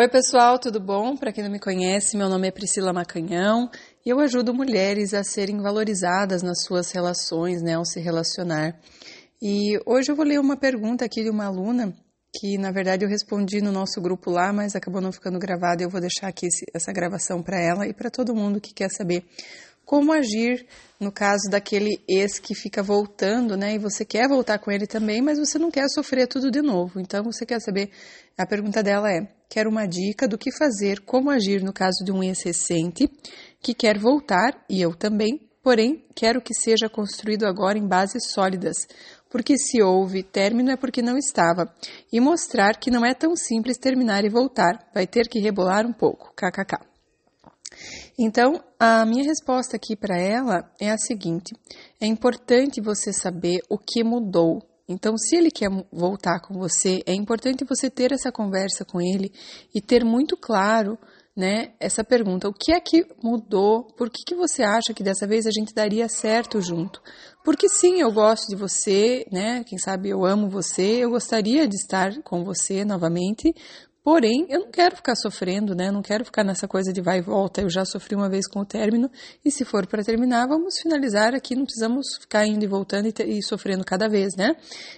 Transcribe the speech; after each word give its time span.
Oi, 0.00 0.06
pessoal, 0.06 0.60
tudo 0.60 0.78
bom? 0.78 1.16
Para 1.16 1.32
quem 1.32 1.42
não 1.42 1.50
me 1.50 1.58
conhece, 1.58 2.16
meu 2.16 2.28
nome 2.28 2.46
é 2.46 2.52
Priscila 2.52 2.92
Macanhão 2.92 3.68
e 4.06 4.08
eu 4.08 4.20
ajudo 4.20 4.54
mulheres 4.54 5.12
a 5.12 5.24
serem 5.24 5.60
valorizadas 5.60 6.40
nas 6.40 6.62
suas 6.62 6.92
relações, 6.92 7.60
né, 7.62 7.74
ao 7.74 7.84
se 7.84 7.98
relacionar. 7.98 8.78
E 9.42 9.76
hoje 9.84 10.12
eu 10.12 10.14
vou 10.14 10.24
ler 10.24 10.38
uma 10.38 10.56
pergunta 10.56 11.04
aqui 11.04 11.24
de 11.24 11.30
uma 11.30 11.46
aluna 11.46 11.92
que, 12.32 12.56
na 12.56 12.70
verdade, 12.70 13.04
eu 13.04 13.08
respondi 13.08 13.60
no 13.60 13.72
nosso 13.72 14.00
grupo 14.00 14.30
lá, 14.30 14.52
mas 14.52 14.76
acabou 14.76 15.00
não 15.00 15.10
ficando 15.10 15.36
gravada. 15.36 15.82
Eu 15.82 15.90
vou 15.90 16.00
deixar 16.00 16.28
aqui 16.28 16.46
essa 16.72 16.92
gravação 16.92 17.42
para 17.42 17.60
ela 17.60 17.84
e 17.84 17.92
para 17.92 18.08
todo 18.08 18.36
mundo 18.36 18.60
que 18.60 18.72
quer 18.72 18.90
saber 18.90 19.24
como 19.84 20.12
agir 20.12 20.64
no 21.00 21.10
caso 21.10 21.50
daquele 21.50 22.00
ex 22.06 22.38
que 22.38 22.54
fica 22.54 22.84
voltando, 22.84 23.56
né? 23.56 23.74
E 23.74 23.78
você 23.78 24.04
quer 24.04 24.28
voltar 24.28 24.60
com 24.60 24.70
ele 24.70 24.86
também, 24.86 25.20
mas 25.20 25.40
você 25.40 25.58
não 25.58 25.72
quer 25.72 25.88
sofrer 25.88 26.28
tudo 26.28 26.52
de 26.52 26.62
novo. 26.62 27.00
Então 27.00 27.24
você 27.24 27.44
quer 27.44 27.60
saber. 27.60 27.90
A 28.36 28.46
pergunta 28.46 28.80
dela 28.80 29.10
é: 29.10 29.37
quero 29.48 29.70
uma 29.70 29.86
dica 29.86 30.28
do 30.28 30.38
que 30.38 30.56
fazer, 30.56 31.00
como 31.00 31.30
agir 31.30 31.62
no 31.62 31.72
caso 31.72 32.04
de 32.04 32.12
um 32.12 32.22
ex 32.22 32.42
recente 32.44 33.10
que 33.60 33.74
quer 33.74 33.98
voltar, 33.98 34.64
e 34.68 34.80
eu 34.80 34.94
também, 34.94 35.40
porém 35.62 36.04
quero 36.14 36.40
que 36.40 36.54
seja 36.54 36.88
construído 36.88 37.44
agora 37.44 37.78
em 37.78 37.86
bases 37.86 38.30
sólidas, 38.30 38.76
porque 39.30 39.56
se 39.58 39.82
houve 39.82 40.22
término 40.22 40.70
é 40.70 40.76
porque 40.76 41.02
não 41.02 41.16
estava, 41.16 41.72
e 42.12 42.20
mostrar 42.20 42.78
que 42.78 42.90
não 42.90 43.04
é 43.04 43.14
tão 43.14 43.34
simples 43.36 43.78
terminar 43.78 44.24
e 44.24 44.28
voltar, 44.28 44.88
vai 44.94 45.06
ter 45.06 45.28
que 45.28 45.40
rebolar 45.40 45.86
um 45.86 45.92
pouco. 45.92 46.32
KKK. 46.34 46.88
Então, 48.18 48.60
a 48.78 49.04
minha 49.04 49.24
resposta 49.24 49.76
aqui 49.76 49.94
para 49.94 50.18
ela 50.18 50.70
é 50.80 50.90
a 50.90 50.98
seguinte: 50.98 51.54
é 52.00 52.06
importante 52.06 52.80
você 52.80 53.12
saber 53.12 53.60
o 53.68 53.78
que 53.78 54.02
mudou. 54.02 54.62
Então, 54.88 55.18
se 55.18 55.36
ele 55.36 55.50
quer 55.50 55.68
voltar 55.92 56.40
com 56.40 56.54
você, 56.54 57.02
é 57.04 57.12
importante 57.12 57.64
você 57.64 57.90
ter 57.90 58.10
essa 58.10 58.32
conversa 58.32 58.84
com 58.84 59.00
ele 59.00 59.30
e 59.74 59.82
ter 59.82 60.02
muito 60.02 60.36
claro, 60.36 60.98
né, 61.36 61.74
essa 61.78 62.02
pergunta: 62.02 62.48
o 62.48 62.52
que 62.52 62.72
é 62.72 62.80
que 62.80 63.06
mudou? 63.22 63.84
Por 63.96 64.08
que, 64.08 64.24
que 64.26 64.34
você 64.34 64.62
acha 64.62 64.94
que 64.94 65.02
dessa 65.02 65.26
vez 65.26 65.46
a 65.46 65.50
gente 65.50 65.74
daria 65.74 66.08
certo 66.08 66.60
junto? 66.60 67.02
Porque 67.44 67.68
sim, 67.68 68.00
eu 68.00 68.10
gosto 68.10 68.48
de 68.48 68.56
você, 68.56 69.26
né? 69.30 69.62
Quem 69.64 69.78
sabe 69.78 70.08
eu 70.08 70.24
amo 70.24 70.48
você, 70.48 71.04
eu 71.04 71.10
gostaria 71.10 71.68
de 71.68 71.76
estar 71.76 72.22
com 72.22 72.42
você 72.42 72.84
novamente, 72.84 73.54
Porém, 74.08 74.46
eu 74.48 74.60
não 74.60 74.70
quero 74.70 74.96
ficar 74.96 75.14
sofrendo, 75.14 75.74
né? 75.74 75.90
Não 75.90 76.00
quero 76.00 76.24
ficar 76.24 76.42
nessa 76.42 76.66
coisa 76.66 76.90
de 76.94 77.02
vai 77.02 77.18
e 77.18 77.20
volta. 77.20 77.60
Eu 77.60 77.68
já 77.68 77.84
sofri 77.84 78.14
uma 78.14 78.26
vez 78.26 78.48
com 78.48 78.60
o 78.60 78.64
término 78.64 79.10
e 79.44 79.50
se 79.50 79.66
for 79.66 79.86
para 79.86 80.02
terminar, 80.02 80.48
vamos 80.48 80.78
finalizar 80.80 81.34
aqui. 81.34 81.54
Não 81.54 81.64
precisamos 81.66 82.06
ficar 82.18 82.46
indo 82.46 82.64
e 82.64 82.66
voltando 82.66 83.06
e, 83.06 83.38
e 83.38 83.42
sofrendo 83.42 83.84
cada 83.84 84.08
vez, 84.08 84.34
né? 84.34 84.56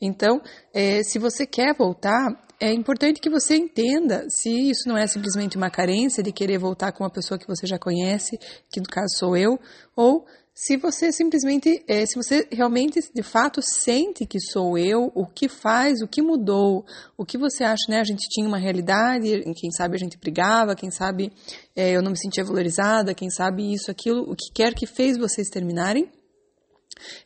Então, 0.00 0.40
é, 0.72 1.02
se 1.02 1.18
você 1.18 1.44
quer 1.44 1.74
voltar, 1.76 2.28
é 2.60 2.72
importante 2.72 3.20
que 3.20 3.28
você 3.28 3.56
entenda 3.56 4.24
se 4.28 4.48
isso 4.70 4.88
não 4.88 4.96
é 4.96 5.04
simplesmente 5.08 5.56
uma 5.56 5.68
carência 5.68 6.22
de 6.22 6.30
querer 6.30 6.58
voltar 6.58 6.92
com 6.92 7.02
uma 7.02 7.10
pessoa 7.10 7.36
que 7.36 7.48
você 7.48 7.66
já 7.66 7.80
conhece, 7.80 8.38
que 8.70 8.78
no 8.78 8.86
caso 8.86 9.18
sou 9.18 9.36
eu, 9.36 9.58
ou 9.96 10.24
se 10.54 10.76
você 10.76 11.10
simplesmente, 11.10 11.82
é, 11.88 12.04
se 12.04 12.14
você 12.14 12.46
realmente 12.52 13.00
de 13.14 13.22
fato 13.22 13.62
sente 13.62 14.26
que 14.26 14.38
sou 14.38 14.76
eu, 14.76 15.10
o 15.14 15.26
que 15.26 15.48
faz, 15.48 16.02
o 16.02 16.06
que 16.06 16.20
mudou, 16.20 16.84
o 17.16 17.24
que 17.24 17.38
você 17.38 17.64
acha, 17.64 17.84
né? 17.88 18.00
A 18.00 18.04
gente 18.04 18.28
tinha 18.28 18.46
uma 18.46 18.58
realidade, 18.58 19.42
quem 19.56 19.70
sabe 19.70 19.96
a 19.96 19.98
gente 19.98 20.18
brigava, 20.18 20.74
quem 20.74 20.90
sabe 20.90 21.32
é, 21.74 21.92
eu 21.92 22.02
não 22.02 22.10
me 22.10 22.18
sentia 22.18 22.44
valorizada, 22.44 23.14
quem 23.14 23.30
sabe 23.30 23.72
isso, 23.72 23.90
aquilo, 23.90 24.30
o 24.30 24.36
que 24.36 24.52
quer 24.54 24.74
que 24.74 24.86
fez 24.86 25.16
vocês 25.16 25.48
terminarem. 25.48 26.10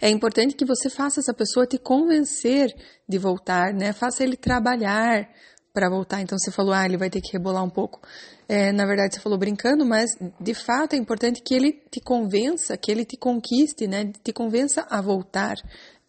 É 0.00 0.08
importante 0.08 0.54
que 0.54 0.64
você 0.64 0.88
faça 0.88 1.18
essa 1.18 1.34
pessoa 1.34 1.66
te 1.66 1.78
convencer 1.78 2.74
de 3.08 3.18
voltar, 3.18 3.74
né? 3.74 3.92
Faça 3.92 4.22
ele 4.22 4.36
trabalhar 4.36 5.28
para 5.76 5.90
voltar. 5.90 6.22
Então 6.22 6.38
você 6.38 6.50
falou, 6.50 6.72
ah, 6.72 6.86
ele 6.86 6.96
vai 6.96 7.10
ter 7.10 7.20
que 7.20 7.36
rebolar 7.36 7.62
um 7.62 7.68
pouco. 7.68 8.00
É, 8.48 8.72
na 8.72 8.86
verdade 8.86 9.14
você 9.14 9.20
falou 9.20 9.38
brincando, 9.38 9.84
mas 9.84 10.08
de 10.40 10.54
fato 10.54 10.94
é 10.94 10.96
importante 10.96 11.42
que 11.42 11.54
ele 11.54 11.72
te 11.90 12.00
convença, 12.00 12.78
que 12.78 12.90
ele 12.90 13.04
te 13.04 13.18
conquiste, 13.18 13.86
né? 13.86 14.10
Te 14.24 14.32
convença 14.32 14.86
a 14.88 15.02
voltar, 15.02 15.56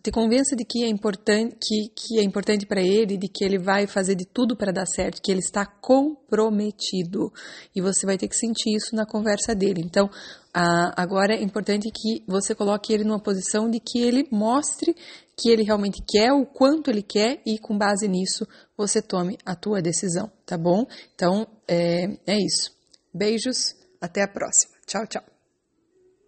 te 0.07 0.12
convença 0.12 0.56
de 0.56 0.63
que 0.63 0.85
é 0.85 0.88
importante, 0.88 1.57
que, 1.59 1.90
que 1.94 2.19
é 2.19 2.23
importante 2.23 2.66
para 2.66 2.81
ele, 2.81 3.18
de 3.18 3.28
que 3.28 3.44
ele 3.44 3.59
vai 3.59 3.85
fazer 3.85 4.16
de 4.16 4.25
tudo 4.25 4.56
para 4.56 4.72
dar 4.72 4.85
certo, 4.85 5.22
que 5.22 5.29
ele 5.29 5.41
está 5.41 5.66
comprometido. 5.66 7.29
E 7.75 7.81
você 7.81 8.06
vai 8.06 8.17
ter 8.17 8.29
que 8.29 8.35
sentir 8.38 8.73
isso 8.73 8.96
na 8.96 9.06
conversa 9.06 9.53
dele. 9.53 9.81
Então, 9.84 10.09
agora 10.53 11.35
é 11.35 11.44
importante 11.44 11.90
que 11.94 12.23
você 12.25 12.56
coloque 12.56 12.94
ele 12.94 13.03
numa 13.03 13.22
posição 13.22 13.69
de 13.69 13.81
que 13.81 14.00
ele 14.00 14.25
mostre 14.31 14.96
que 15.40 15.50
ele 15.50 15.63
realmente 15.63 16.01
quer, 16.07 16.31
o 16.31 16.46
quanto 16.46 16.90
ele 16.90 17.03
quer, 17.03 17.41
e 17.46 17.59
com 17.59 17.78
base 17.78 18.07
nisso 18.07 18.47
você 18.75 19.01
tome 19.01 19.38
a 19.46 19.56
tua 19.56 19.81
decisão, 19.81 20.31
tá 20.46 20.57
bom? 20.57 20.85
Então, 21.13 21.46
é, 21.67 22.06
é 22.25 22.38
isso. 22.38 22.72
Beijos, 23.13 23.75
até 24.01 24.23
a 24.23 24.28
próxima. 24.28 24.73
Tchau, 24.88 25.06
tchau. 25.06 25.36